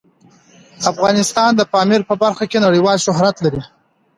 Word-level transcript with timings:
افغانستان 0.91 1.51
د 1.55 1.61
پامیر 1.73 2.01
په 2.09 2.15
برخه 2.23 2.45
کې 2.51 2.63
نړیوال 2.65 2.97
شهرت 3.05 3.35
لري. 3.45 3.61